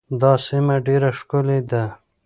[0.21, 1.83] دا سیمه ډېره ښکلې ده.